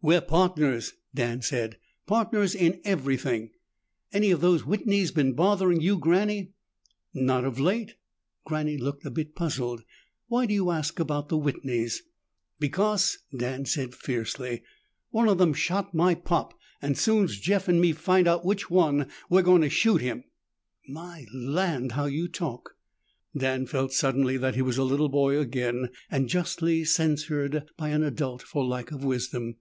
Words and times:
"We're 0.00 0.20
partners," 0.20 0.92
Dan 1.12 1.42
said. 1.42 1.76
"Partners 2.06 2.54
in 2.54 2.80
everything. 2.84 3.50
Any 4.12 4.30
of 4.30 4.40
those 4.40 4.60
Whitneys 4.62 5.10
been 5.10 5.32
bothering 5.32 5.80
you, 5.80 5.98
Granny?" 5.98 6.52
"Not 7.12 7.42
of 7.44 7.58
late." 7.58 7.96
Granny 8.46 8.76
looked 8.76 9.04
a 9.04 9.10
bit 9.10 9.34
puzzled. 9.34 9.82
"Why 10.28 10.46
do 10.46 10.54
you 10.54 10.70
ask 10.70 11.00
about 11.00 11.30
the 11.30 11.36
Whitneys?" 11.36 12.04
"Because," 12.60 13.18
Dan 13.36 13.64
said 13.64 13.92
fiercely, 13.92 14.62
"one 15.10 15.26
of 15.26 15.38
them 15.38 15.52
shot 15.52 15.92
my 15.92 16.14
pop 16.14 16.54
and 16.80 16.96
soon's 16.96 17.40
Jeff 17.40 17.66
and 17.66 17.80
me 17.80 17.90
find 17.92 18.28
out 18.28 18.44
which 18.44 18.70
one, 18.70 19.08
we're 19.28 19.42
going 19.42 19.62
to 19.62 19.68
shoot 19.68 20.00
him!" 20.00 20.22
"My 20.86 21.26
land! 21.34 21.92
How 21.92 22.04
you 22.04 22.28
talk!" 22.28 22.76
Dan 23.36 23.66
felt 23.66 23.92
suddenly 23.92 24.36
that 24.36 24.54
he 24.54 24.62
was 24.62 24.78
a 24.78 24.84
little 24.84 25.08
boy 25.08 25.36
again, 25.36 25.88
and 26.08 26.28
justly 26.28 26.84
censured 26.84 27.68
by 27.76 27.88
an 27.88 28.04
adult 28.04 28.42
for 28.42 28.64
lack 28.64 28.92
of 28.92 29.02
wisdom. 29.02 29.56